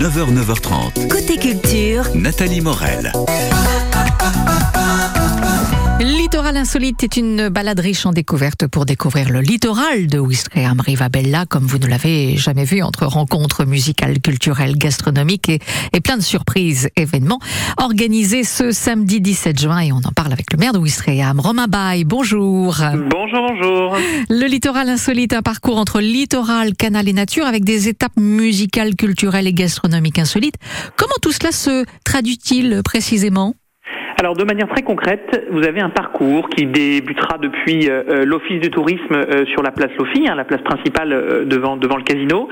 9h, 0.00 0.32
9h30. 0.32 1.08
Côté 1.08 1.36
culture, 1.36 2.04
Nathalie 2.14 2.62
Morel. 2.62 3.12
Littoral 6.30 6.58
Insolite 6.58 7.02
est 7.02 7.16
une 7.16 7.48
balade 7.48 7.80
riche 7.80 8.06
en 8.06 8.12
découvertes 8.12 8.68
pour 8.68 8.86
découvrir 8.86 9.30
le 9.30 9.40
littoral 9.40 10.06
de 10.06 10.20
Ouistreham 10.20 10.78
Rivabella 10.78 11.44
comme 11.44 11.66
vous 11.66 11.78
ne 11.78 11.88
l'avez 11.88 12.36
jamais 12.36 12.62
vu 12.62 12.84
entre 12.84 13.04
rencontres 13.04 13.64
musicales, 13.64 14.20
culturelles, 14.20 14.78
gastronomiques 14.78 15.48
et, 15.48 15.58
et 15.92 16.00
plein 16.00 16.16
de 16.16 16.22
surprises, 16.22 16.88
événements 16.94 17.40
organisés 17.78 18.44
ce 18.44 18.70
samedi 18.70 19.20
17 19.20 19.60
juin 19.60 19.80
et 19.80 19.90
on 19.90 19.96
en 19.96 20.12
parle 20.14 20.32
avec 20.32 20.52
le 20.52 20.58
maire 20.58 20.72
de 20.72 20.78
Ouistreham, 20.78 21.40
Romain 21.40 21.66
Baye. 21.66 22.04
Bonjour. 22.04 22.76
Bonjour, 22.78 23.48
bonjour. 23.48 23.96
Le 24.28 24.46
littoral 24.46 24.88
insolite, 24.88 25.32
un 25.32 25.42
parcours 25.42 25.78
entre 25.78 26.00
littoral, 26.00 26.76
canal 26.76 27.08
et 27.08 27.12
nature 27.12 27.44
avec 27.44 27.64
des 27.64 27.88
étapes 27.88 28.16
musicales, 28.16 28.94
culturelles 28.94 29.48
et 29.48 29.52
gastronomiques 29.52 30.20
insolites. 30.20 30.58
Comment 30.94 31.10
tout 31.20 31.32
cela 31.32 31.50
se 31.50 31.84
traduit-il 32.04 32.82
précisément? 32.84 33.56
Alors, 34.20 34.36
de 34.36 34.44
manière 34.44 34.68
très 34.68 34.82
concrète, 34.82 35.46
vous 35.50 35.66
avez 35.66 35.80
un 35.80 35.88
parcours 35.88 36.50
qui 36.50 36.66
débutera 36.66 37.38
depuis 37.38 37.88
euh, 37.88 38.02
euh, 38.06 38.24
l'Office 38.26 38.60
du 38.60 38.68
tourisme 38.68 39.14
euh, 39.14 39.46
sur 39.46 39.62
la 39.62 39.70
place 39.70 39.92
Lofi, 39.98 40.28
hein, 40.28 40.34
la 40.34 40.44
place 40.44 40.60
principale 40.60 41.14
euh, 41.14 41.46
devant, 41.46 41.78
devant 41.78 41.96
le 41.96 42.02
casino, 42.02 42.46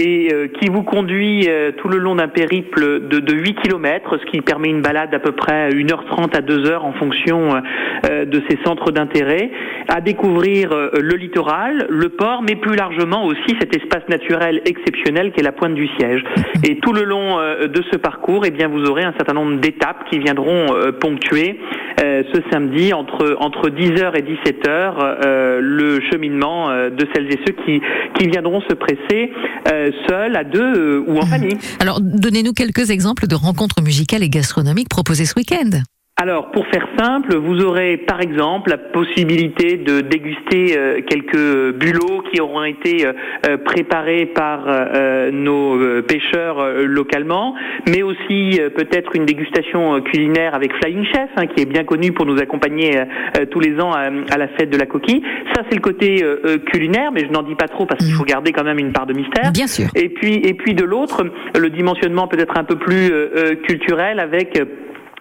et 0.00 0.30
qui 0.58 0.68
vous 0.68 0.82
conduit 0.82 1.46
tout 1.76 1.88
le 1.88 1.98
long 1.98 2.14
d'un 2.14 2.28
périple 2.28 3.06
de, 3.08 3.20
de 3.20 3.34
8 3.34 3.56
km, 3.62 4.16
ce 4.18 4.24
qui 4.30 4.40
permet 4.40 4.68
une 4.68 4.80
balade 4.80 5.14
à 5.14 5.18
peu 5.18 5.32
près 5.32 5.68
1h30 5.68 6.34
à 6.34 6.40
2h 6.40 6.78
en 6.78 6.92
fonction 6.94 7.62
de 8.02 8.42
ces 8.48 8.58
centres 8.64 8.90
d'intérêt, 8.90 9.50
à 9.88 10.00
découvrir 10.00 10.70
le 10.70 11.14
littoral, 11.16 11.86
le 11.90 12.08
port, 12.08 12.42
mais 12.42 12.56
plus 12.56 12.74
largement 12.74 13.26
aussi 13.26 13.54
cet 13.60 13.76
espace 13.76 14.08
naturel 14.08 14.62
exceptionnel 14.64 15.32
qu'est 15.32 15.42
la 15.42 15.52
pointe 15.52 15.74
du 15.74 15.86
siège. 15.98 16.24
Et 16.64 16.78
tout 16.78 16.94
le 16.94 17.04
long 17.04 17.36
de 17.36 17.82
ce 17.92 17.98
parcours, 17.98 18.46
eh 18.46 18.50
bien, 18.50 18.68
vous 18.68 18.86
aurez 18.86 19.02
un 19.04 19.12
certain 19.12 19.34
nombre 19.34 19.60
d'étapes 19.60 20.08
qui 20.10 20.18
viendront 20.18 20.68
ponctuer 21.12 21.58
euh, 22.02 22.22
ce 22.32 22.40
samedi 22.50 22.92
entre 22.92 23.36
entre 23.40 23.68
10h 23.68 24.16
et 24.16 24.22
17h 24.22 24.66
euh, 24.66 25.60
le 25.60 26.00
cheminement 26.10 26.70
euh, 26.70 26.90
de 26.90 27.06
celles 27.14 27.30
et 27.32 27.38
ceux 27.46 27.54
qui 27.64 27.80
qui 28.18 28.28
viendront 28.28 28.60
se 28.62 28.74
presser 28.74 29.32
euh, 29.72 29.90
seuls, 30.08 30.36
à 30.36 30.44
deux 30.44 30.98
ou 31.06 31.18
en 31.18 31.26
famille. 31.26 31.56
Alors, 31.80 32.00
donnez-nous 32.00 32.52
quelques 32.52 32.90
exemples 32.90 33.26
de 33.26 33.34
rencontres 33.34 33.82
musicales 33.82 34.22
et 34.22 34.28
gastronomiques 34.28 34.88
proposées 34.88 35.24
ce 35.24 35.34
week-end. 35.36 35.82
Alors, 36.22 36.52
pour 36.52 36.64
faire 36.68 36.86
simple, 36.96 37.34
vous 37.34 37.64
aurez 37.64 37.96
par 37.96 38.20
exemple 38.20 38.70
la 38.70 38.78
possibilité 38.78 39.76
de 39.76 40.02
déguster 40.02 40.78
euh, 40.78 41.00
quelques 41.04 41.74
bulots 41.74 42.22
qui 42.30 42.40
auront 42.40 42.62
été 42.62 43.04
euh, 43.04 43.12
euh, 43.44 43.56
préparés 43.56 44.26
par 44.26 44.66
euh, 44.68 45.32
nos 45.32 45.76
euh, 45.80 46.00
pêcheurs 46.00 46.60
euh, 46.60 46.84
localement, 46.86 47.56
mais 47.88 48.04
aussi 48.04 48.60
euh, 48.60 48.70
peut-être 48.70 49.16
une 49.16 49.26
dégustation 49.26 49.96
euh, 49.96 50.00
culinaire 50.00 50.54
avec 50.54 50.72
Flying 50.74 51.04
Chef, 51.06 51.28
hein, 51.34 51.48
qui 51.48 51.60
est 51.60 51.66
bien 51.66 51.82
connu 51.82 52.12
pour 52.12 52.24
nous 52.24 52.38
accompagner 52.38 53.00
euh, 53.00 53.04
euh, 53.40 53.46
tous 53.46 53.58
les 53.58 53.80
ans 53.80 53.90
à, 53.90 54.02
à 54.32 54.38
la 54.38 54.46
fête 54.46 54.70
de 54.70 54.78
la 54.78 54.86
coquille. 54.86 55.24
Ça, 55.56 55.62
c'est 55.68 55.74
le 55.74 55.82
côté 55.82 56.22
euh, 56.22 56.40
euh, 56.44 56.58
culinaire, 56.58 57.10
mais 57.10 57.22
je 57.26 57.32
n'en 57.32 57.42
dis 57.42 57.56
pas 57.56 57.66
trop 57.66 57.84
parce 57.84 58.04
qu'il 58.04 58.14
faut 58.14 58.22
garder 58.22 58.52
quand 58.52 58.62
même 58.62 58.78
une 58.78 58.92
part 58.92 59.06
de 59.06 59.12
mystère. 59.12 59.50
Bien 59.50 59.66
sûr. 59.66 59.86
Et 59.96 60.08
puis, 60.08 60.34
et 60.34 60.54
puis 60.54 60.74
de 60.74 60.84
l'autre, 60.84 61.24
le 61.58 61.68
dimensionnement 61.68 62.28
peut-être 62.28 62.56
un 62.56 62.64
peu 62.64 62.76
plus 62.76 63.10
euh, 63.10 63.30
euh, 63.34 63.54
culturel 63.56 64.20
avec 64.20 64.56
euh, 64.60 64.66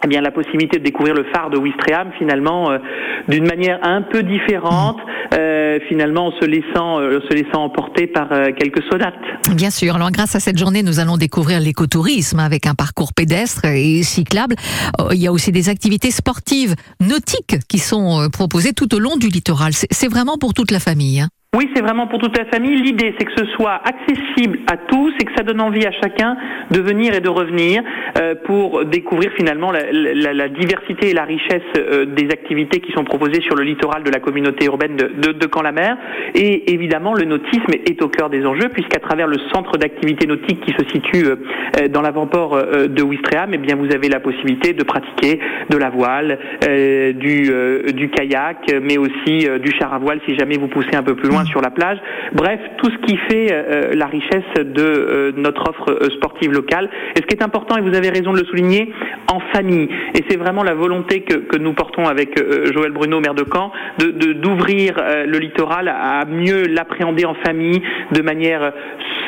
eh 0.03 0.07
bien 0.07 0.21
la 0.21 0.31
possibilité 0.31 0.79
de 0.79 0.83
découvrir 0.83 1.13
le 1.13 1.25
phare 1.33 1.49
de 1.49 1.57
Ouistreham 1.57 2.09
finalement 2.17 2.71
euh, 2.71 2.77
d'une 3.27 3.45
manière 3.45 3.79
un 3.83 4.01
peu 4.01 4.23
différente, 4.23 4.97
euh, 5.33 5.79
finalement 5.87 6.27
en 6.27 6.31
se 6.39 6.45
laissant 6.45 6.99
euh, 6.99 7.19
se 7.29 7.33
laissant 7.35 7.63
emporter 7.63 8.07
par 8.07 8.31
euh, 8.31 8.51
quelques 8.57 8.83
sonates. 8.91 9.13
Bien 9.55 9.69
sûr. 9.69 9.95
Alors, 9.95 10.11
grâce 10.11 10.35
à 10.35 10.39
cette 10.39 10.57
journée, 10.57 10.83
nous 10.83 10.99
allons 10.99 11.17
découvrir 11.17 11.59
l'écotourisme 11.59 12.39
avec 12.39 12.65
un 12.67 12.73
parcours 12.75 13.13
pédestre 13.13 13.65
et 13.65 14.03
cyclable. 14.03 14.55
Euh, 14.99 15.09
Il 15.13 15.21
y 15.21 15.27
a 15.27 15.31
aussi 15.31 15.51
des 15.51 15.69
activités 15.69 16.11
sportives, 16.11 16.75
nautiques 16.99 17.57
qui 17.67 17.79
sont 17.79 18.21
euh, 18.21 18.29
proposées 18.29 18.73
tout 18.73 18.93
au 18.95 18.99
long 18.99 19.17
du 19.17 19.27
littoral. 19.27 19.71
C'est 19.73 20.07
vraiment 20.09 20.37
pour 20.37 20.53
toute 20.53 20.71
la 20.71 20.79
famille. 20.79 21.21
hein. 21.21 21.27
Oui, 21.53 21.69
c'est 21.75 21.81
vraiment 21.81 22.07
pour 22.07 22.19
toute 22.19 22.37
la 22.37 22.45
famille. 22.45 22.77
L'idée, 22.81 23.13
c'est 23.19 23.25
que 23.25 23.33
ce 23.37 23.45
soit 23.57 23.81
accessible 23.83 24.59
à 24.71 24.77
tous 24.77 25.13
et 25.19 25.25
que 25.25 25.33
ça 25.35 25.43
donne 25.43 25.59
envie 25.59 25.85
à 25.85 25.91
chacun 25.91 26.37
de 26.71 26.79
venir 26.79 27.13
et 27.13 27.19
de 27.19 27.27
revenir 27.27 27.83
euh, 28.17 28.35
pour 28.45 28.85
découvrir 28.85 29.31
finalement 29.35 29.69
la, 29.69 29.91
la- 29.91 30.31
la 30.33 30.47
diversité 30.47 31.09
et 31.09 31.13
la 31.13 31.25
richesse 31.25 31.61
euh, 31.77 32.05
des 32.05 32.29
activités 32.31 32.79
qui 32.79 32.93
sont 32.93 33.03
proposées 33.03 33.41
sur 33.41 33.55
le 33.57 33.63
littoral 33.63 34.03
de 34.03 34.09
la 34.09 34.21
communauté 34.21 34.67
urbaine 34.67 34.95
de, 34.95 35.07
de, 35.07 35.33
de 35.33 35.45
Camp-la-Mer. 35.45 35.97
Et 36.35 36.71
évidemment, 36.71 37.13
le 37.15 37.25
nautisme 37.25 37.73
est 37.85 38.01
au 38.01 38.07
cœur 38.07 38.29
des 38.29 38.45
enjeux 38.45 38.69
puisqu'à 38.69 38.99
travers 39.01 39.27
le 39.27 39.35
centre 39.53 39.77
d'activité 39.77 40.27
nautique 40.27 40.61
qui 40.61 40.71
se 40.71 40.87
situe 40.87 41.25
euh, 41.25 41.89
dans 41.89 42.01
l'avant-port 42.01 42.57
de 42.87 43.03
Ouistreham, 43.03 43.49
eh 43.53 43.57
bien, 43.57 43.75
vous 43.75 43.93
avez 43.93 44.07
la 44.07 44.21
possibilité 44.21 44.71
de 44.71 44.83
pratiquer 44.83 45.41
de 45.69 45.75
la 45.75 45.89
voile, 45.89 46.39
du, 46.61 47.51
du 47.93 48.09
kayak, 48.09 48.73
mais 48.81 48.97
aussi 48.97 49.47
du 49.61 49.71
char 49.77 49.93
à 49.93 49.99
voile 49.99 50.21
si 50.25 50.35
jamais 50.37 50.57
vous 50.57 50.67
poussez 50.69 50.95
un 50.95 51.03
peu 51.03 51.15
plus 51.15 51.27
loin 51.27 51.40
sur 51.45 51.61
la 51.61 51.71
plage. 51.71 51.97
Bref, 52.33 52.59
tout 52.77 52.89
ce 52.89 52.97
qui 53.05 53.17
fait 53.29 53.47
euh, 53.51 53.93
la 53.93 54.07
richesse 54.07 54.53
de 54.55 54.81
euh, 54.81 55.31
notre 55.35 55.69
offre 55.69 55.91
euh, 55.91 56.09
sportive 56.17 56.51
locale. 56.51 56.89
Et 57.15 57.21
ce 57.21 57.25
qui 57.25 57.35
est 57.35 57.43
important, 57.43 57.77
et 57.77 57.81
vous 57.81 57.95
avez 57.95 58.09
raison 58.09 58.33
de 58.33 58.39
le 58.39 58.45
souligner, 58.45 58.91
en 59.31 59.39
famille. 59.53 59.89
Et 60.15 60.23
c'est 60.29 60.37
vraiment 60.37 60.63
la 60.63 60.73
volonté 60.73 61.21
que, 61.21 61.35
que 61.35 61.57
nous 61.57 61.73
portons 61.73 62.07
avec 62.07 62.39
euh, 62.39 62.71
Joël 62.73 62.91
Bruno, 62.91 63.19
maire 63.19 63.35
de 63.35 63.45
Caen, 63.51 63.71
de 63.99 64.11
d'ouvrir 64.33 64.95
euh, 64.97 65.25
le 65.25 65.39
littoral 65.39 65.87
à 65.87 66.25
mieux 66.25 66.67
l'appréhender 66.67 67.25
en 67.25 67.35
famille 67.45 67.81
de 68.11 68.21
manière 68.21 68.63
euh, 68.63 68.71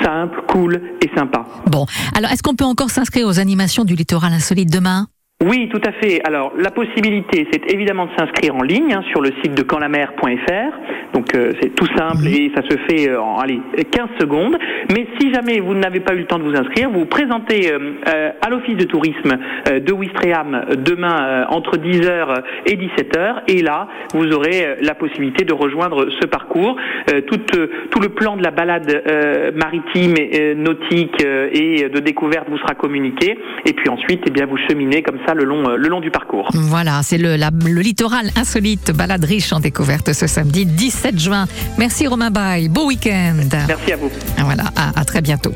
simple, 0.01 0.41
cool 0.47 0.81
et 1.01 1.09
sympa. 1.16 1.45
Bon. 1.68 1.85
Alors, 2.16 2.31
est-ce 2.31 2.44
qu'on 2.44 2.56
peut 2.56 2.66
encore 2.66 2.90
s'inscrire 2.90 3.28
aux 3.28 3.40
animations 3.40 3.84
du 3.84 3.95
littoral 3.95 4.34
insolite 4.34 4.72
demain? 4.72 5.07
Oui, 5.46 5.68
tout 5.70 5.81
à 5.86 5.92
fait. 5.92 6.22
Alors, 6.26 6.54
la 6.58 6.72
possibilité, 6.72 7.46
c'est 7.52 7.70
évidemment 7.74 8.06
de 8.06 8.12
s'inscrire 8.18 8.56
en 8.56 8.62
ligne 8.62 8.94
hein, 8.94 9.04
sur 9.09 9.20
le 9.20 9.31
site 9.44 9.54
de 9.54 9.62
canlamer.fr. 9.62 11.14
Donc, 11.14 11.36
euh, 11.36 11.52
c'est 11.62 11.76
tout 11.76 11.88
simple 11.98 12.28
et 12.28 12.50
ça 12.56 12.62
se 12.62 12.78
fait 12.88 13.09
euh, 13.09 13.22
en 13.22 13.40
allez, 13.40 13.59
15 13.92 14.08
secondes. 14.22 14.58
Mais 14.90 15.06
si 15.20 15.34
jamais 15.34 15.59
vous 15.59 15.74
n'avez 15.74 16.00
pas 16.00 16.14
eu 16.14 16.20
le 16.20 16.26
temps 16.26 16.40
de 16.40 16.44
vous 16.44 16.56
inscrire, 16.56 16.90
vous 16.90 17.02
vous 17.02 17.06
présentez 17.06 17.74
euh, 17.74 18.31
à 18.42 18.50
l'Office 18.50 18.78
de 18.78 18.86
tourisme 18.86 19.38
euh, 19.68 19.80
de 19.81 19.92
Ouistreham 19.92 20.66
demain 20.78 21.24
euh, 21.24 21.46
entre 21.50 21.78
10h 21.78 22.42
et 22.66 22.78
17h. 22.78 23.42
Et 23.50 23.62
là, 23.62 23.90
vous 24.14 24.31
aurez 24.31 24.78
la 24.81 24.96
possibilité 24.96 25.44
de 25.44 25.54
rejoindre 25.54 26.08
ce 26.22 26.25
parcours. 26.25 26.78
Euh, 27.14 27.20
tout, 27.22 27.42
euh, 27.58 27.68
tout 27.92 28.00
le 28.00 28.10
plan 28.10 28.38
de 28.38 28.44
la 28.44 28.52
balade 28.52 29.04
euh, 29.08 29.52
maritime, 29.54 30.14
et, 30.18 30.40
euh, 30.40 30.56
nautique 30.56 31.22
euh, 31.25 31.50
et 31.52 31.90
de 31.90 32.00
découverte 32.00 32.48
vous 32.50 32.58
sera 32.60 32.75
communiqué. 32.75 33.38
Et 33.66 33.74
puis 33.74 33.90
ensuite, 33.90 34.24
eh 34.25 34.31
bien, 34.31 34.46
vous 34.46 34.58
cheminez 34.70 35.02
comme 35.02 35.20
ça 35.28 35.33
le 35.34 35.44
long, 35.44 35.70
euh, 35.70 35.76
le 35.78 35.90
long 35.90 36.00
du 36.00 36.12
parcours. 36.12 36.50
Voilà, 36.54 37.02
c'est 37.04 37.18
le, 37.18 37.36
le 37.38 37.82
littoral 37.82 38.30
insolite, 38.36 38.92
balade 38.92 39.24
riche 39.24 39.52
en 39.54 39.60
découvertes 39.60 40.14
ce 40.14 40.28
samedi 40.28 40.66
17 40.66 41.20
juin. 41.20 41.48
Merci 41.78 42.08
Romain 42.08 42.32
Baye, 42.32 42.70
beau 42.70 42.88
week-end. 42.88 43.36
Merci 43.68 43.94
à 43.94 43.96
vous. 43.98 44.10
Voilà, 44.40 44.66
à, 44.76 45.00
à 45.00 45.06
très 45.06 45.22
bientôt. 45.22 45.54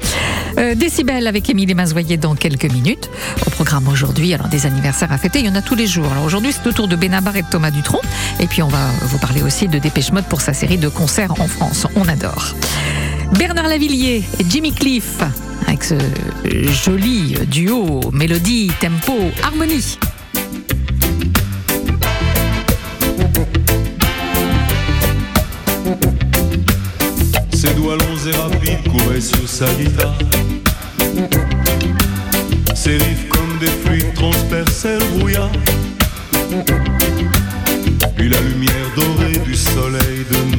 Euh, 0.57 0.75
Décibel 0.75 1.27
avec 1.27 1.49
Émilie 1.49 1.75
Mazoyer 1.75 2.17
dans 2.17 2.35
quelques 2.35 2.71
minutes. 2.71 3.09
Au 3.45 3.49
programme 3.49 3.87
aujourd'hui, 3.87 4.33
alors 4.33 4.47
des 4.47 4.65
anniversaires 4.65 5.11
à 5.11 5.17
fêter, 5.17 5.39
il 5.39 5.45
y 5.45 5.49
en 5.49 5.55
a 5.55 5.61
tous 5.61 5.75
les 5.75 5.87
jours. 5.87 6.11
Alors 6.11 6.25
aujourd'hui, 6.25 6.51
c'est 6.51 6.67
au 6.67 6.71
tour 6.71 6.87
de 6.87 6.95
Benabar 6.95 7.35
et 7.35 7.41
de 7.41 7.47
Thomas 7.49 7.71
Dutronc. 7.71 8.01
Et 8.39 8.47
puis 8.47 8.61
on 8.63 8.67
va 8.67 8.79
vous 9.03 9.17
parler 9.19 9.41
aussi 9.41 9.67
de 9.67 9.79
Dépêche 9.79 10.11
Mode 10.11 10.25
pour 10.25 10.41
sa 10.41 10.53
série 10.53 10.77
de 10.77 10.89
concerts 10.89 11.31
en 11.39 11.47
France. 11.47 11.87
On 11.95 12.07
adore. 12.07 12.53
Bernard 13.37 13.67
Lavillier 13.67 14.23
et 14.39 14.45
Jimmy 14.49 14.71
Cliff 14.73 15.19
avec 15.67 15.83
ce 15.83 15.95
joli 16.85 17.35
duo, 17.51 18.01
mélodie, 18.11 18.71
tempo, 18.79 19.13
harmonie. 19.43 19.97
Ses 27.53 27.73
doigts 27.73 27.97
longs 27.97 28.27
et 28.27 28.35
rapides 28.35 28.91
couraient 28.91 29.21
sur 29.21 29.47
sa 29.47 29.65
guitare. 29.73 30.17
Ses 32.73 32.97
riffs 32.97 33.27
comme 33.29 33.57
des 33.59 33.67
fluides 33.67 34.13
transperçaient 34.13 34.97
le 34.99 35.17
brouillard. 35.17 35.51
Puis 38.15 38.29
la 38.29 38.39
lumière 38.41 38.73
dorée 38.95 39.37
du 39.45 39.55
soleil 39.55 40.25
de 40.31 40.56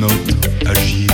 notes 0.00 0.12
agiles. 0.66 1.06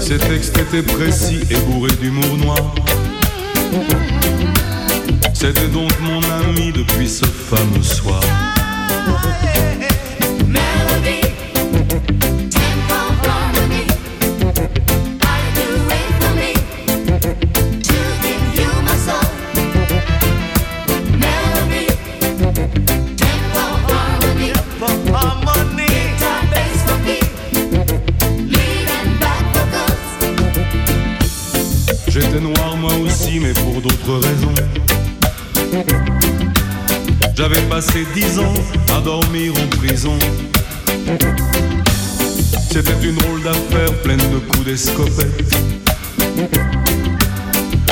Ses 0.00 0.16
textes 0.18 0.56
étaient 0.58 0.82
précis 0.82 1.40
et 1.50 1.56
bourrés 1.66 1.90
d'humour 2.00 2.38
noir. 2.38 2.74
C'était 5.34 5.68
donc 5.68 5.90
mon 6.00 6.22
ami 6.40 6.72
depuis 6.72 7.08
ce 7.08 7.26
fameux 7.26 7.82
soir. 7.82 8.25
C'était 42.70 43.00
une 43.02 43.14
drôle 43.16 43.42
d'affaire 43.42 43.92
pleine 44.02 44.18
de 44.18 44.38
coups 44.38 44.64
d'escopette. 44.64 45.56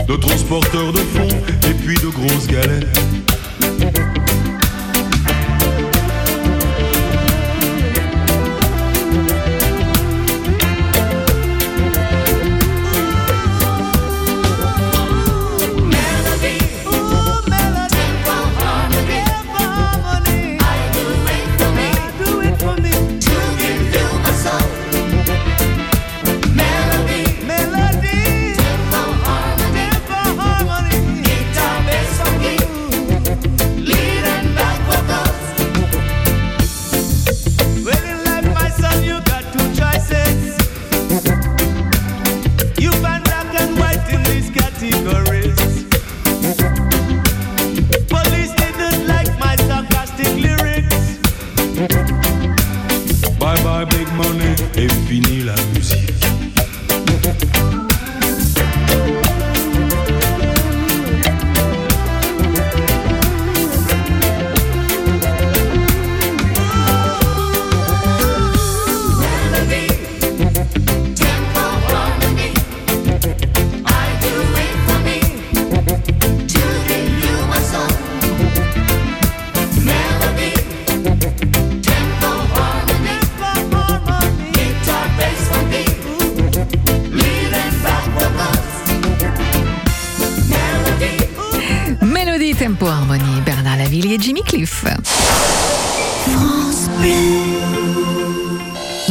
De 0.08 0.16
transporteurs 0.16 0.92
de 0.92 0.98
fonds 0.98 1.28
et 1.70 1.74
puis 1.74 1.94
de 1.96 2.08
grosses 2.08 2.46
galettes. 2.48 3.13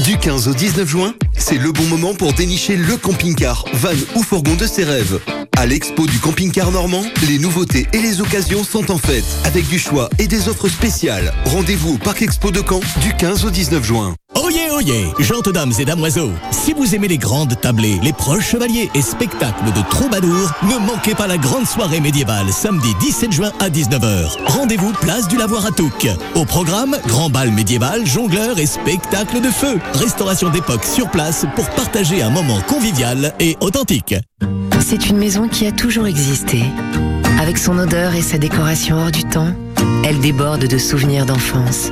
Du 0.04 0.18
15 0.18 0.48
au 0.48 0.54
19 0.54 0.88
juin, 0.88 1.14
c'est 1.38 1.58
le 1.58 1.72
bon 1.72 1.86
moment 1.86 2.14
pour 2.14 2.34
dénicher 2.34 2.76
le 2.76 2.98
camping-car, 2.98 3.66
van 3.74 3.94
ou 4.16 4.24
fourgon 4.24 4.56
de 4.56 4.66
ses 4.66 4.84
rêves. 4.84 5.20
À 5.58 5.66
l'expo 5.66 6.06
du 6.08 6.20
camping-car 6.20 6.72
normand, 6.72 7.04
les 7.28 7.40
nouveautés 7.40 7.88
et 7.94 8.02
les 8.02 8.20
occasions 8.20 8.64
sont 8.64 8.92
en 8.92 8.98
fête, 8.98 9.24
avec 9.46 9.68
du 9.68 9.80
choix 9.80 10.10
et 10.20 10.28
des 10.28 10.50
offres 10.50 10.68
spéciales. 10.68 11.34
Rendez-vous 11.46 11.94
au 11.94 11.98
Parc 11.98 12.22
Expo 12.22 12.52
de 12.52 12.62
Caen 12.68 12.82
du 13.02 13.14
15 13.16 13.46
au 13.46 13.50
19 13.50 13.84
juin. 13.84 14.16
Oyez, 14.36 14.72
oyez, 14.72 15.14
gentes 15.20 15.50
dames 15.50 15.74
et 15.78 15.86
damoiseaux, 15.86 16.32
si 16.52 16.74
vous 16.74 16.96
aimez 16.96 17.08
les 17.08 17.18
grandes 17.18 17.60
tablées, 17.62 18.00
les 18.02 18.14
proches 18.14 18.50
chevaliers 18.50 18.90
et 18.96 19.02
spectacles 19.02 19.72
de 19.76 19.90
troubadours, 19.90 20.52
ne 20.64 20.86
manquez 20.86 21.14
pas 21.14 21.28
la 21.28 21.38
grande 21.38 21.68
soirée 21.68 22.00
médiévale 22.00 22.52
samedi 22.52 22.90
17 23.00 23.32
juin 23.32 23.52
à 23.60 23.70
19h. 23.70 24.38
Rendez-vous 24.48 24.92
place 25.02 25.28
du 25.28 25.38
Lavoir 25.38 25.68
à 25.68 25.72
Touques. 25.72 26.08
Au 26.36 26.46
programme, 26.46 26.98
grand 27.08 27.30
bal 27.30 27.52
médiéval, 27.52 28.06
jongleur 28.06 28.58
et 28.58 28.66
spectacle 28.66 29.40
de 29.40 29.50
feu. 29.50 29.80
Restauration 29.94 30.50
d'époque 30.50 30.84
sur 30.84 31.10
place 31.10 31.46
pour 31.56 31.70
partager 31.72 32.22
un 32.24 32.30
moment 32.30 32.60
convivial 32.68 33.34
et 33.40 33.56
authentique. 33.62 34.16
C'est 34.82 35.10
une 35.10 35.18
maison 35.18 35.48
qui 35.48 35.68
a 35.68 35.72
toujours 35.72 36.08
existé. 36.08 36.64
Avec 37.40 37.58
son 37.58 37.78
odeur 37.78 38.16
et 38.16 38.22
sa 38.22 38.38
décoration 38.38 38.98
hors 38.98 39.12
du 39.12 39.24
temps, 39.24 39.54
elle 40.04 40.20
déborde 40.20 40.68
de 40.68 40.78
souvenirs 40.78 41.26
d'enfance. 41.26 41.92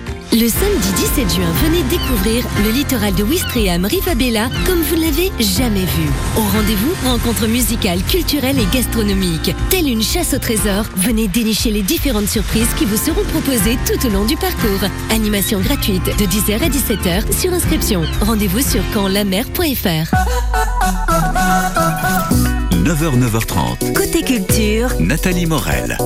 Le 0.33 0.47
samedi 0.47 0.91
17 0.95 1.35
juin, 1.35 1.51
venez 1.61 1.83
découvrir 1.83 2.45
le 2.63 2.71
littoral 2.71 3.13
de 3.15 3.23
Ouistreham, 3.23 3.83
Rivabella, 3.83 4.49
comme 4.65 4.81
vous 4.81 4.95
ne 4.95 5.01
l'avez 5.01 5.29
jamais 5.39 5.83
vu. 5.83 6.09
Au 6.37 6.41
rendez-vous, 6.41 6.93
rencontres 7.05 7.47
musicales, 7.47 8.01
culturelles 8.03 8.57
et 8.57 8.65
gastronomiques. 8.73 9.53
Telle 9.69 9.89
une 9.89 10.01
chasse 10.01 10.33
au 10.33 10.39
trésor, 10.39 10.85
venez 10.95 11.27
dénicher 11.27 11.69
les 11.71 11.81
différentes 11.81 12.29
surprises 12.29 12.73
qui 12.77 12.85
vous 12.85 12.95
seront 12.95 13.25
proposées 13.25 13.77
tout 13.85 14.07
au 14.07 14.09
long 14.09 14.23
du 14.23 14.37
parcours. 14.37 14.87
Animation 15.09 15.59
gratuite 15.59 16.05
de 16.05 16.25
10h 16.25 16.63
à 16.63 16.69
17h 16.69 17.37
sur 17.37 17.51
inscription. 17.51 18.03
Rendez-vous 18.21 18.61
sur 18.61 18.81
campslamer.fr. 18.93 20.15
9h, 22.71 23.19
9h30. 23.19 23.93
Côté 23.93 24.23
culture, 24.23 24.91
Nathalie 25.01 25.45
Morel. 25.45 25.97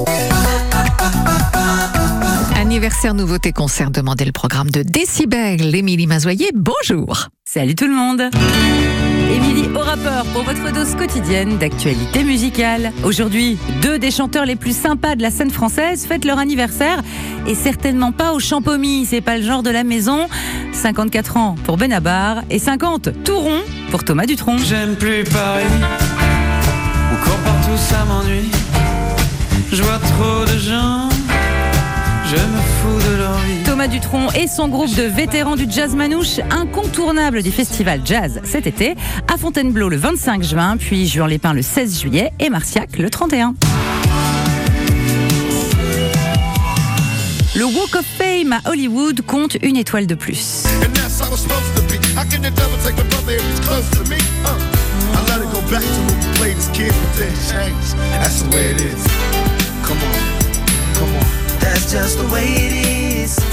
Anniversaire, 2.76 3.14
nouveauté, 3.14 3.54
concert, 3.54 3.90
demandez 3.90 4.26
le 4.26 4.34
programme 4.34 4.70
de 4.70 4.82
Décibel. 4.82 5.74
Émilie 5.74 6.08
Mazoyer, 6.08 6.50
bonjour. 6.54 7.30
Salut 7.46 7.74
tout 7.74 7.88
le 7.88 7.94
monde 7.94 8.24
Émilie 9.34 9.70
au 9.74 9.80
rapport 9.80 10.26
pour 10.34 10.44
votre 10.44 10.74
dose 10.74 10.94
quotidienne 10.96 11.58
d'actualité 11.58 12.26
musicale. 12.26 12.92
Aujourd'hui, 13.06 13.58
deux 13.82 13.98
des 13.98 14.12
chanteurs 14.12 14.46
les 14.46 14.58
plus 14.58 14.76
sympas 14.76 15.16
de 15.16 15.22
la 15.22 15.32
scène 15.32 15.52
française 15.52 16.06
fêtent 16.06 16.26
leur 16.26 16.38
anniversaire 16.38 17.02
et 17.48 17.56
certainement 17.56 18.12
pas 18.12 18.34
au 18.34 18.42
Champomy, 18.42 19.06
c'est 19.06 19.22
pas 19.22 19.38
le 19.38 19.44
genre 19.44 19.64
de 19.64 19.70
la 19.70 19.86
maison. 19.86 20.28
54 20.74 21.38
ans 21.38 21.56
pour 21.64 21.78
Benabar 21.78 22.44
et 22.50 22.60
50 22.60 23.24
tout 23.24 23.40
rond 23.40 23.62
pour 23.90 24.04
Thomas 24.04 24.26
Dutronc. 24.26 24.58
J'aime 24.58 24.98
plus 24.98 25.24
Paris. 25.24 25.64
Ou 27.14 27.16
quand 27.24 27.42
partout 27.42 27.78
ça 27.78 28.04
m'ennuie. 28.04 28.52
Je 29.72 29.82
vois 29.82 30.00
trop 30.00 30.44
de 30.44 30.60
gens. 30.60 31.15
Je 32.28 32.36
me 32.36 32.40
fous 32.42 33.12
de 33.12 33.18
leur 33.18 33.38
vie. 33.38 33.64
Thomas 33.66 33.88
Dutronc 33.88 34.32
et 34.32 34.48
son 34.48 34.68
groupe 34.68 34.94
de 34.96 35.04
vétérans 35.04 35.56
du 35.56 35.68
jazz 35.70 35.96
manouche, 35.96 36.40
incontournable 36.50 37.44
du 37.44 37.52
festival 37.52 38.02
jazz 38.04 38.42
cet 38.44 38.66
été, 38.66 38.96
à 39.32 39.38
Fontainebleau 39.38 39.90
le 39.90 39.98
25 39.98 40.44
juin, 40.44 40.78
puis 40.78 41.08
Juan 41.08 41.30
Lépin 41.30 41.54
le 41.54 41.62
16 41.62 42.02
juillet 42.02 42.32
et 42.40 42.50
Marciac 42.50 42.98
le 42.98 43.12
31. 43.12 43.54
Le 47.56 47.64
Walk 47.64 47.96
of 47.96 48.06
Fame 48.18 48.54
à 48.54 48.70
Hollywood 48.70 49.22
compte 49.22 49.58
une 49.62 49.78
étoile 49.78 50.08
de 50.08 50.16
plus. 50.16 50.64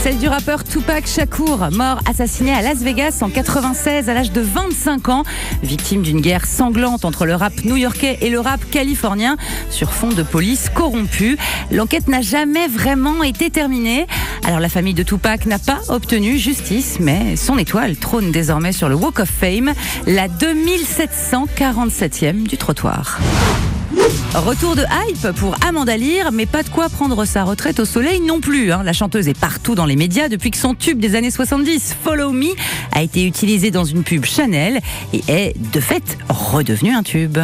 Celle 0.03 0.19
du 0.19 0.29
rappeur 0.29 0.65
Tupac 0.65 1.07
Shakur, 1.07 1.71
mort 1.71 2.01
assassiné 2.11 2.53
à 2.53 2.61
Las 2.61 2.79
Vegas 2.79 3.21
en 3.23 3.31
96 3.31 4.09
à 4.09 4.15
l'âge 4.15 4.33
de 4.33 4.41
25 4.41 5.09
ans, 5.09 5.23
victime 5.63 6.03
d'une 6.03 6.21
guerre 6.21 6.45
sanglante 6.45 7.05
entre 7.05 7.25
le 7.25 7.37
rap 7.37 7.53
new-yorkais 7.65 8.19
et 8.21 8.29
le 8.29 8.41
rap 8.41 8.61
californien 8.71 9.37
sur 9.71 9.93
fond 9.93 10.09
de 10.09 10.23
police 10.23 10.71
corrompue. 10.75 11.39
L'enquête 11.71 12.09
n'a 12.09 12.21
jamais 12.21 12.67
vraiment 12.67 13.23
été 13.23 13.49
terminée. 13.49 14.07
Alors 14.45 14.61
la 14.61 14.69
famille 14.69 14.95
de 14.95 15.05
Tupac 15.05 15.47
n'a 15.47 15.59
pas 15.59 15.81
obtenu 15.89 16.37
justice, 16.37 16.99
mais 17.01 17.37
son 17.37 17.57
étoile 17.57 17.97
trône 17.97 18.33
désormais 18.33 18.73
sur 18.73 18.89
le 18.89 18.97
Walk 18.97 19.21
of 19.21 19.31
Fame, 19.31 19.73
la 20.07 20.29
2747e 20.29 22.43
du 22.43 22.59
trottoir. 22.59 23.21
Retour 24.35 24.77
de 24.77 24.83
hype 24.83 25.33
pour 25.37 25.57
Amanda 25.67 25.97
Lear, 25.97 26.33
mais 26.33 26.47
pas 26.47 26.63
de 26.63 26.69
quoi 26.71 26.89
prendre 26.89 27.25
sa 27.25 27.45
retraite 27.45 27.81
au 27.81 27.85
soleil 27.85 28.21
non 28.21 28.41
plus. 28.41 28.73
hein. 28.73 28.83
La 28.83 28.93
chanteuse 28.93 29.29
est 29.29 29.39
partout 29.39 29.75
dans 29.75 29.85
les 29.85 29.97
médias 29.97 30.29
depuis 30.29 30.51
que 30.51 30.57
son 30.57 30.75
tube 30.75 30.99
des 30.99 31.15
années 31.15 31.31
70, 31.31 31.97
Follow 32.03 32.33
Me, 32.33 32.49
a 32.93 33.03
été 33.03 33.27
utilisé 33.27 33.71
dans 33.71 33.85
une 33.85 34.03
pub 34.03 34.25
Chanel 34.25 34.81
et 35.13 35.23
est 35.29 35.55
de 35.73 35.81
fait 35.81 36.17
redevenu 36.29 36.95
un 36.95 37.03
tube. 37.03 37.39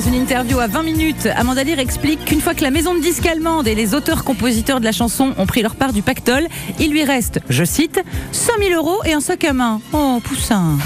Dans 0.00 0.08
une 0.08 0.14
interview 0.14 0.58
à 0.58 0.66
20 0.66 0.82
minutes, 0.82 1.28
Amanda 1.36 1.62
Lear 1.62 1.78
explique 1.78 2.24
qu'une 2.24 2.40
fois 2.40 2.54
que 2.54 2.62
la 2.62 2.70
maison 2.70 2.94
de 2.94 3.00
disques 3.00 3.26
allemande 3.26 3.68
et 3.68 3.74
les 3.74 3.94
auteurs-compositeurs 3.94 4.80
de 4.80 4.84
la 4.86 4.92
chanson 4.92 5.34
ont 5.36 5.44
pris 5.44 5.60
leur 5.60 5.74
part 5.74 5.92
du 5.92 6.00
pactole, 6.00 6.48
il 6.78 6.90
lui 6.90 7.04
reste, 7.04 7.40
je 7.50 7.64
cite, 7.64 8.02
100 8.32 8.52
000 8.60 8.82
euros 8.82 9.00
et 9.04 9.12
un 9.12 9.20
sac 9.20 9.44
à 9.44 9.52
main. 9.52 9.82
Oh, 9.92 10.18
poussin 10.24 10.78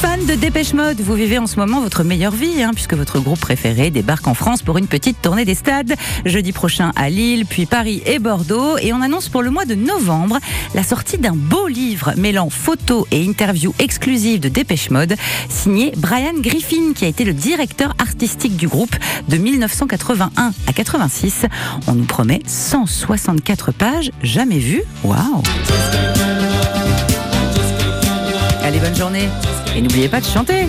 Fan 0.00 0.24
de 0.26 0.34
Dépêche 0.34 0.74
Mode, 0.74 1.00
vous 1.00 1.14
vivez 1.14 1.38
en 1.38 1.46
ce 1.46 1.56
moment 1.56 1.80
votre 1.80 2.04
meilleure 2.04 2.34
vie, 2.34 2.62
hein, 2.62 2.70
puisque 2.72 2.94
votre 2.94 3.18
groupe 3.18 3.40
préféré 3.40 3.90
débarque 3.90 4.26
en 4.28 4.34
France 4.34 4.62
pour 4.62 4.78
une 4.78 4.86
petite 4.86 5.20
tournée 5.20 5.44
des 5.44 5.54
stades. 5.54 5.94
Jeudi 6.24 6.52
prochain 6.52 6.92
à 6.96 7.08
Lille, 7.08 7.46
puis 7.46 7.66
Paris 7.66 8.02
et 8.06 8.18
Bordeaux. 8.18 8.78
Et 8.78 8.92
on 8.92 9.02
annonce 9.02 9.28
pour 9.28 9.42
le 9.42 9.50
mois 9.50 9.64
de 9.64 9.74
novembre 9.74 10.38
la 10.74 10.82
sortie 10.82 11.18
d'un 11.18 11.34
beau 11.34 11.66
livre 11.66 12.12
mêlant 12.16 12.50
photos 12.50 13.06
et 13.10 13.26
interviews 13.26 13.74
exclusives 13.78 14.40
de 14.40 14.48
Dépêche 14.48 14.90
Mode, 14.90 15.16
signé 15.48 15.92
Brian 15.96 16.34
Griffin, 16.38 16.92
qui 16.94 17.04
a 17.04 17.08
été 17.08 17.24
le 17.24 17.32
directeur 17.32 17.94
artistique 18.16 18.56
du 18.56 18.66
groupe 18.66 18.96
de 19.28 19.36
1981 19.36 20.30
à 20.66 20.72
86. 20.72 21.44
On 21.86 21.92
nous 21.92 22.06
promet 22.06 22.40
164 22.46 23.72
pages, 23.72 24.10
jamais 24.22 24.58
vues. 24.58 24.84
Waouh 25.04 25.42
Allez, 28.62 28.78
bonne 28.78 28.96
journée. 28.96 29.28
Et 29.76 29.82
n'oubliez 29.82 30.08
pas 30.08 30.20
de 30.20 30.24
chanter. 30.24 30.66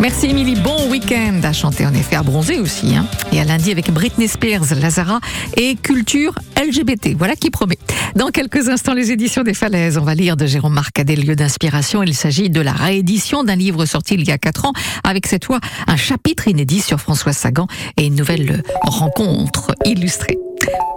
Merci 0.00 0.28
Émilie, 0.28 0.54
bon 0.54 0.88
week-end 0.90 1.40
à 1.42 1.52
chanter 1.52 1.84
en 1.84 1.92
effet, 1.92 2.16
à 2.16 2.22
bronzer 2.22 2.58
aussi. 2.58 2.96
Hein. 2.96 3.06
Et 3.32 3.40
à 3.40 3.44
lundi 3.44 3.70
avec 3.70 3.90
Britney 3.90 4.28
Spears, 4.28 4.74
Lazara 4.80 5.20
et 5.58 5.76
Culture 5.76 6.34
LGBT. 6.56 7.14
Voilà 7.18 7.36
qui 7.36 7.50
promet. 7.50 7.76
Dans 8.16 8.28
quelques 8.28 8.70
instants, 8.70 8.94
les 8.94 9.12
éditions 9.12 9.42
des 9.42 9.52
Falaises. 9.52 9.98
On 9.98 10.02
va 10.02 10.14
lire 10.14 10.38
de 10.38 10.46
Jérôme 10.46 10.72
Marcadet, 10.72 11.16
lieu 11.16 11.36
d'inspiration. 11.36 12.02
Il 12.02 12.14
s'agit 12.14 12.48
de 12.48 12.62
la 12.62 12.72
réédition 12.72 13.44
d'un 13.44 13.56
livre 13.56 13.84
sorti 13.84 14.14
il 14.14 14.26
y 14.26 14.32
a 14.32 14.38
4 14.38 14.64
ans, 14.64 14.72
avec 15.04 15.26
cette 15.26 15.44
fois 15.44 15.60
un 15.86 15.96
chapitre 15.96 16.48
inédit 16.48 16.80
sur 16.80 16.98
François 16.98 17.34
Sagan 17.34 17.66
et 17.98 18.06
une 18.06 18.14
nouvelle 18.14 18.62
rencontre 18.82 19.74
illustrée. 19.84 20.38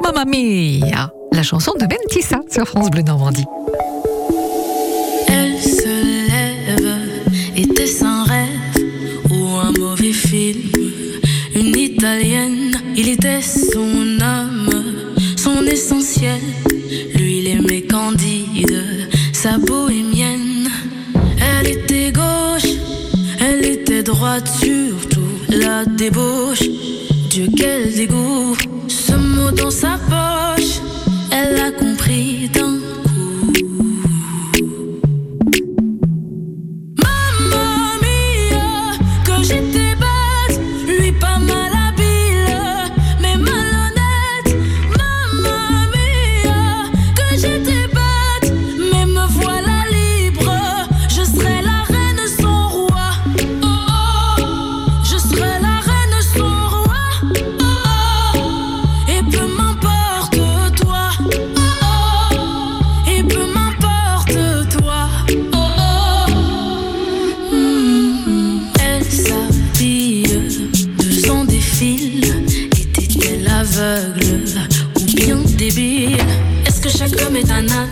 Mamma 0.01 0.24
mia, 0.24 1.12
la 1.33 1.43
chanson 1.43 1.74
de 1.77 1.86
Bentissa 1.86 2.39
sur 2.50 2.65
France 2.65 2.89
Bleu 2.89 3.01
Normandie. 3.01 3.45
Il 12.98 13.07
était 13.07 13.41
son 13.41 14.19
âme, 14.19 14.69
son 15.38 15.65
essentiel. 15.65 16.41
Lui, 17.15 17.39
il 17.39 17.48
aimait 17.48 17.83
Candide, 17.83 19.07
sa 19.31 19.57
bohémienne. 19.57 20.69
Elle 21.39 21.69
était 21.69 22.12
gauche, 22.12 22.72
elle 23.39 23.65
était 23.65 24.03
droite, 24.03 24.50
surtout 24.62 25.22
la 25.50 25.86
débauche. 25.86 26.63
Dieu, 27.29 27.48
quel 27.55 27.93
dégoût, 27.95 28.57
ce 28.89 29.13
mot 29.13 29.51
dans 29.51 29.72
sa 29.72 29.98
poche, 30.10 30.52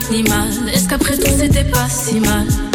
animal 0.10 0.48
Est-ce 0.74 0.88
qu'après 0.88 1.18
tout 1.18 1.32
c'était 1.38 1.64
pas 1.64 1.90
si 1.90 2.20
mal? 2.20 2.71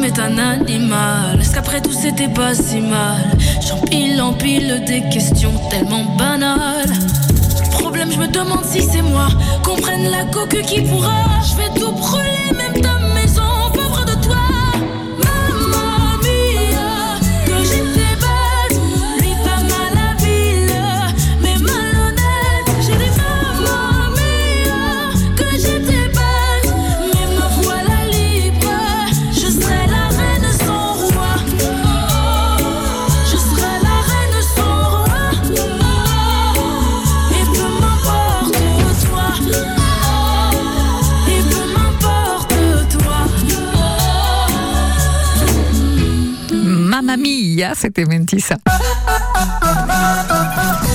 Que 0.00 0.06
chaque 0.06 0.18
homme 0.18 0.18
est 0.18 0.18
un 0.18 0.38
animal 0.38 1.40
Est-ce 1.40 1.54
qu'après 1.54 1.80
tout 1.80 1.92
c'était 1.92 2.28
pas 2.28 2.54
si 2.54 2.80
mal? 2.80 3.36
J'empile, 3.60 4.20
empile 4.20 4.82
des 4.86 5.02
questions 5.10 5.52
tellement 5.70 6.04
banales. 6.16 6.92
Problème, 7.72 8.10
je 8.12 8.18
me 8.18 8.28
demande 8.28 8.64
si 8.64 8.82
c'est 8.82 9.02
moi. 9.02 9.28
Qu'on 9.62 9.76
prenne 9.76 10.10
la 10.10 10.24
coque 10.24 10.60
qui 10.62 10.82
pourra. 10.82 11.24
Je 11.42 11.56
vais 11.56 11.80
tout 11.80 11.92
brûler, 11.92 12.39
c'était 47.80 48.04
Mentissa. 48.04 48.56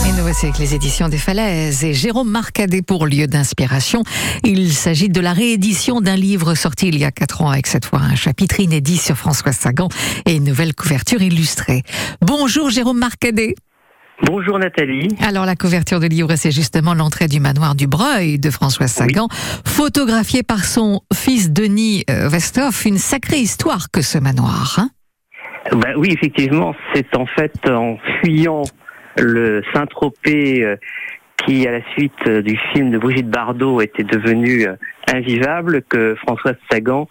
Et 0.07 0.11
nous 0.11 0.21
voici 0.21 0.45
avec 0.45 0.59
les 0.59 0.75
éditions 0.75 1.09
des 1.09 1.17
Falaises 1.17 1.83
et 1.83 1.95
Jérôme 1.95 2.29
Marcadet 2.29 2.83
pour 2.83 3.07
lieu 3.07 3.25
d'inspiration. 3.25 4.03
Il 4.43 4.71
s'agit 4.71 5.09
de 5.09 5.19
la 5.19 5.33
réédition 5.33 5.99
d'un 5.99 6.15
livre 6.15 6.53
sorti 6.53 6.89
il 6.89 6.99
y 6.99 7.03
a 7.03 7.09
quatre 7.09 7.41
ans 7.41 7.49
avec 7.49 7.65
cette 7.65 7.85
fois 7.85 8.01
un 8.01 8.13
chapitre 8.13 8.59
inédit 8.59 8.97
sur 8.97 9.15
François 9.17 9.51
Sagan 9.51 9.87
et 10.27 10.35
une 10.35 10.43
nouvelle 10.43 10.75
couverture 10.75 11.23
illustrée. 11.23 11.81
Bonjour 12.21 12.69
Jérôme 12.69 12.99
Marcadet. 12.99 13.55
Bonjour 14.21 14.59
Nathalie. 14.59 15.07
Alors 15.21 15.45
la 15.45 15.55
couverture 15.55 15.99
du 15.99 16.07
livre, 16.07 16.35
c'est 16.35 16.51
justement 16.51 16.93
l'entrée 16.93 17.27
du 17.27 17.39
manoir 17.39 17.73
du 17.73 17.87
Breuil 17.87 18.37
de 18.37 18.51
François 18.51 18.87
Sagan, 18.87 19.27
photographié 19.65 20.43
par 20.43 20.65
son 20.65 21.01
fils 21.13 21.51
Denis 21.51 22.03
euh, 22.11 22.29
Westhoff. 22.29 22.85
Une 22.85 22.99
sacrée 22.99 23.39
histoire 23.39 23.89
que 23.89 24.03
ce 24.03 24.19
manoir. 24.19 24.75
Hein 24.77 24.91
Ben 25.71 25.93
oui, 25.97 26.09
effectivement, 26.11 26.75
c'est 26.93 27.15
en 27.15 27.25
fait 27.25 27.53
en 27.69 27.97
fuyant 28.21 28.63
le 29.17 29.63
Saint-Tropez 29.73 30.63
euh, 30.63 30.75
qui, 31.37 31.67
à 31.67 31.71
la 31.71 31.81
suite 31.93 32.13
euh, 32.27 32.41
du 32.41 32.57
film 32.71 32.91
de 32.91 32.97
Brigitte 32.97 33.29
Bardot, 33.29 33.81
était 33.81 34.03
devenu 34.03 34.67
euh, 34.67 34.75
invivable, 35.11 35.81
que 35.83 36.15
Françoise 36.15 36.55
Sagan 36.71 37.07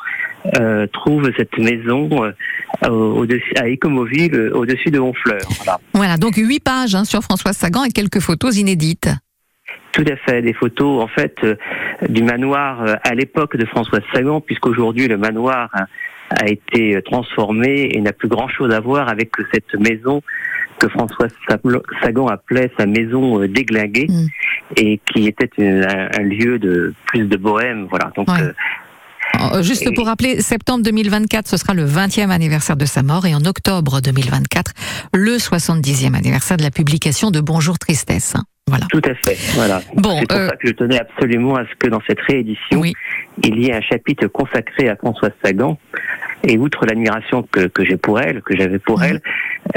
euh, 0.58 0.86
trouve 0.92 1.30
cette 1.36 1.56
maison 1.58 2.24
euh, 2.24 2.88
au 2.88 3.26
à 3.56 3.68
Écomoville, 3.68 4.50
au-dessus 4.52 4.90
de 4.90 4.98
Honfleur. 4.98 5.40
Voilà. 5.58 5.78
Voilà, 5.92 6.16
donc 6.16 6.36
huit 6.36 6.60
pages 6.60 6.94
hein, 6.94 7.04
sur 7.04 7.22
Françoise 7.22 7.56
Sagan 7.56 7.84
et 7.84 7.90
quelques 7.90 8.20
photos 8.20 8.56
inédites. 8.56 9.10
Tout 9.92 10.04
à 10.08 10.16
fait, 10.16 10.42
des 10.42 10.52
photos 10.52 11.02
en 11.02 11.08
fait 11.08 11.36
euh, 11.44 11.56
du 12.08 12.22
manoir 12.22 12.98
à 13.02 13.14
l'époque 13.14 13.56
de 13.56 13.64
Françoise 13.64 14.02
Sagan, 14.12 14.40
puisqu'aujourd'hui 14.40 15.08
le 15.08 15.16
manoir 15.16 15.70
hein, 15.72 15.86
a 16.40 16.48
été 16.48 16.96
euh, 16.96 17.00
transformé 17.02 17.90
et 17.92 18.00
n'a 18.00 18.12
plus 18.12 18.28
grand-chose 18.28 18.72
à 18.72 18.80
voir 18.80 19.08
avec 19.08 19.30
cette 19.52 19.74
maison 19.74 20.22
que 20.78 20.88
Françoise 20.88 21.32
Sablo- 21.48 21.82
Sagan 22.02 22.26
appelait 22.26 22.70
sa 22.78 22.86
maison 22.86 23.40
euh, 23.40 23.48
déglinguée 23.48 24.08
et 24.76 24.98
qui 25.06 25.26
était 25.26 25.50
une- 25.58 25.84
un, 25.84 26.08
un 26.18 26.22
lieu 26.22 26.58
de 26.58 26.92
plus 27.06 27.24
de 27.26 27.36
bohème. 27.36 27.86
Voilà. 27.90 28.10
Donc 28.16 28.28
Ouais. 28.28 28.42
euh, 28.42 28.52
Euh, 29.52 29.62
Juste 29.62 29.94
pour 29.94 30.06
rappeler, 30.06 30.40
septembre 30.40 30.82
2024, 30.84 31.48
ce 31.48 31.56
sera 31.56 31.74
le 31.74 31.84
20e 31.84 32.30
anniversaire 32.30 32.76
de 32.76 32.84
sa 32.84 33.02
mort 33.02 33.26
et 33.26 33.34
en 33.34 33.44
octobre 33.44 34.00
2024, 34.00 34.72
le 35.12 35.36
70e 35.36 36.14
anniversaire 36.14 36.56
de 36.56 36.62
la 36.62 36.70
publication 36.70 37.30
de 37.30 37.40
Bonjour 37.40 37.78
Tristesse. 37.78 38.34
Voilà. 38.66 38.86
Tout 38.90 39.02
à 39.04 39.14
fait, 39.14 39.36
voilà. 39.54 39.82
Bon, 39.94 40.16
c'est 40.20 40.28
pour 40.28 40.38
euh, 40.38 40.48
ça 40.48 40.56
que 40.56 40.68
je 40.68 40.72
tenais 40.72 40.98
absolument 40.98 41.56
à 41.56 41.64
ce 41.64 41.74
que 41.78 41.88
dans 41.88 42.00
cette 42.06 42.20
réédition, 42.20 42.82
il 42.82 43.58
y 43.58 43.68
ait 43.68 43.74
un 43.74 43.82
chapitre 43.82 44.26
consacré 44.28 44.88
à 44.88 44.96
Françoise 44.96 45.32
Sagan. 45.44 45.78
Et 46.46 46.58
outre 46.58 46.84
l'admiration 46.84 47.42
que, 47.50 47.66
que 47.66 47.84
j'ai 47.84 47.96
pour 47.96 48.20
elle, 48.20 48.42
que 48.42 48.56
j'avais 48.56 48.78
pour 48.78 49.02
elle, 49.02 49.20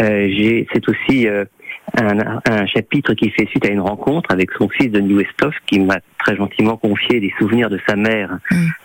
euh, 0.02 0.28
j'ai, 0.30 0.68
c'est 0.74 0.88
aussi 0.90 1.28
euh, 1.28 1.46
un, 1.96 2.40
un 2.46 2.66
chapitre 2.66 3.14
qui 3.14 3.30
fait 3.30 3.46
suite 3.48 3.66
à 3.66 3.70
une 3.70 3.80
rencontre 3.80 4.32
avec 4.32 4.52
son 4.52 4.70
fils 4.70 4.92
Denis 4.92 5.16
Westhoff, 5.16 5.56
qui 5.66 5.80
m'a 5.80 6.00
très 6.20 6.36
gentiment 6.36 6.78
confié 6.78 7.20
des 7.20 7.34
souvenirs 7.40 7.70
de 7.70 7.80
sa 7.88 7.96
mère 7.96 8.40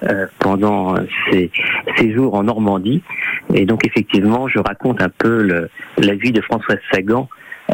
euh, 0.05 0.27
pendant 0.39 0.97
euh, 0.97 1.01
ses, 1.31 1.51
ses 1.97 2.13
jours 2.13 2.35
en 2.35 2.45
Normandie. 2.45 3.03
Et 3.55 3.67
donc 3.67 3.87
effectivement, 3.87 4.49
je 4.49 4.59
raconte 4.59 5.03
un 5.03 5.09
peu 5.09 5.43
le, 5.43 5.69
la 5.99 6.15
vie 6.15 6.33
de 6.33 6.41
Françoise 6.41 6.79
Sagan 6.93 7.29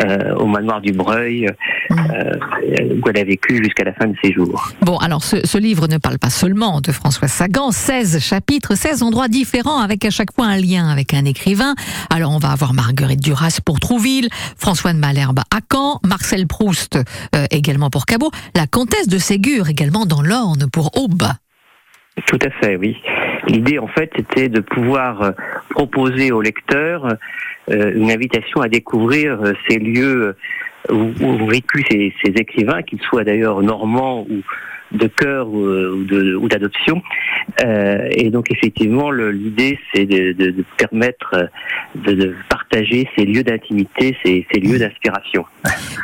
euh, 0.04 0.34
au 0.36 0.46
manoir 0.46 0.80
du 0.80 0.92
Breuil, 0.92 1.46
euh, 1.46 1.94
où 3.02 3.08
elle 3.08 3.18
a 3.18 3.24
vécu 3.24 3.62
jusqu'à 3.62 3.84
la 3.84 3.92
fin 3.92 4.06
de 4.06 4.14
ses 4.22 4.32
jours. 4.32 4.70
Bon, 4.82 4.96
alors 4.98 5.22
ce, 5.22 5.46
ce 5.46 5.58
livre 5.58 5.88
ne 5.88 5.98
parle 5.98 6.18
pas 6.18 6.30
seulement 6.30 6.80
de 6.80 6.92
François 6.92 7.28
Sagan, 7.28 7.70
16 7.70 8.20
chapitres, 8.20 8.74
16 8.76 9.02
endroits 9.02 9.28
différents 9.28 9.80
avec 9.80 10.04
à 10.04 10.10
chaque 10.10 10.32
fois 10.34 10.46
un 10.46 10.56
lien 10.56 10.88
avec 10.88 11.14
un 11.14 11.24
écrivain. 11.24 11.74
Alors 12.10 12.32
on 12.32 12.38
va 12.38 12.50
avoir 12.50 12.74
Marguerite 12.74 13.20
Duras 13.20 13.60
pour 13.64 13.80
Trouville, 13.80 14.28
François 14.56 14.92
de 14.92 14.98
Malherbe 14.98 15.40
à 15.50 15.60
Caen, 15.72 16.00
Marcel 16.06 16.46
Proust 16.46 16.98
euh, 17.34 17.46
également 17.50 17.90
pour 17.90 18.06
Cabot, 18.06 18.30
la 18.54 18.66
comtesse 18.66 19.08
de 19.08 19.18
Ségur 19.18 19.68
également 19.68 20.06
dans 20.06 20.22
l'Orne 20.22 20.68
pour 20.70 20.96
Aube. 20.96 21.24
Tout 22.26 22.38
à 22.44 22.50
fait, 22.60 22.76
oui. 22.76 22.96
L'idée, 23.48 23.78
en 23.78 23.86
fait, 23.86 24.10
c'était 24.14 24.48
de 24.48 24.60
pouvoir 24.60 25.22
euh, 25.22 25.30
proposer 25.70 26.32
au 26.32 26.42
lecteur 26.42 27.16
euh, 27.70 27.92
une 27.94 28.10
invitation 28.10 28.60
à 28.60 28.68
découvrir 28.68 29.40
euh, 29.42 29.52
ces 29.68 29.78
lieux 29.78 30.36
où, 30.90 31.12
où 31.20 31.24
ont 31.24 31.46
vécu 31.46 31.82
ces, 31.90 32.14
ces 32.22 32.32
écrivains, 32.32 32.82
qu'ils 32.82 33.00
soient 33.00 33.24
d'ailleurs 33.24 33.62
normands 33.62 34.26
ou 34.28 34.42
de 34.92 35.06
cœur 35.06 35.48
ou, 35.48 35.64
euh, 35.64 36.48
d'adoption. 36.48 37.02
Euh, 37.64 38.08
et 38.10 38.30
donc, 38.30 38.50
effectivement, 38.50 39.10
l'idée, 39.10 39.78
c'est 39.92 40.06
de, 40.06 40.54
permettre 40.76 41.34
euh, 41.34 41.46
de, 41.94 42.34
partager 42.48 43.08
ces 43.16 43.24
lieux 43.24 43.42
d'intimité, 43.42 44.16
ces, 44.24 44.46
lieux 44.60 44.78
d'inspiration. 44.78 45.44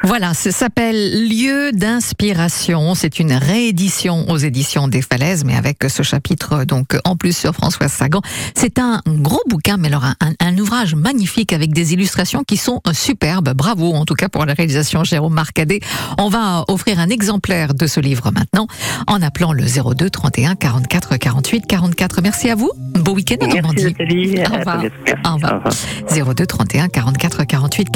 Voilà, 0.02 0.34
ça 0.34 0.50
s'appelle 0.50 1.28
Lieu 1.28 1.72
d'inspiration. 1.72 2.94
C'est 2.94 3.18
une 3.18 3.32
réédition 3.32 4.28
aux 4.28 4.36
éditions 4.36 4.88
des 4.88 5.02
Falaises, 5.02 5.44
mais 5.44 5.56
avec 5.56 5.78
ce 5.88 6.02
chapitre 6.02 6.64
donc 6.64 6.96
en 7.04 7.16
plus 7.16 7.36
sur 7.36 7.52
François 7.52 7.88
Sagan. 7.88 8.20
C'est 8.54 8.78
un 8.78 9.00
gros 9.06 9.42
bouquin, 9.48 9.76
mais 9.76 9.88
alors 9.88 10.04
un, 10.04 10.14
un- 10.20 10.34
un 10.40 10.58
ouvrage 10.58 10.94
magnifique 10.94 11.52
avec 11.52 11.72
des 11.72 11.94
illustrations 11.94 12.44
qui 12.44 12.56
sont 12.56 12.80
superbes. 12.92 13.54
Bravo 13.54 13.92
en 13.92 14.04
tout 14.04 14.14
cas 14.14 14.28
pour 14.28 14.44
la 14.46 14.54
réalisation 14.54 15.04
Jérôme 15.04 15.34
Marcadet. 15.34 15.80
On 16.18 16.28
va 16.28 16.64
offrir 16.68 16.98
un 17.00 17.08
exemplaire 17.08 17.74
de 17.74 17.86
ce 17.86 18.00
livre 18.00 18.30
maintenant 18.30 18.66
en 19.06 19.22
appelant 19.22 19.52
le 19.52 19.64
02 19.64 20.10
31 20.10 20.54
44 20.56 21.16
48 21.16 21.66
44. 21.66 22.20
Merci 22.22 22.50
à 22.50 22.54
vous. 22.54 22.70
Beau 22.76 23.14
week-end 23.14 23.36
en 23.44 23.48
Normandie. 23.48 23.94
Au 23.98 24.56
revoir. 24.56 24.82
Au 25.24 25.34
revoir. 25.34 26.34
02 26.34 26.46
31 26.46 26.88
44 26.88 27.44
48 27.44 27.90
44. 27.90 27.94